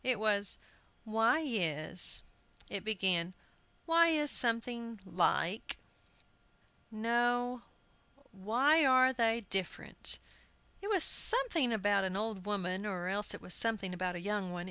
[0.03, 0.57] It was,
[1.03, 2.23] "Why is"
[2.71, 3.35] It began,
[3.85, 5.77] "Why is something like
[6.89, 7.61] no,
[8.31, 10.17] Why are they different?"
[10.81, 14.51] It was something about an old woman, or else it was something about a young
[14.51, 14.59] one.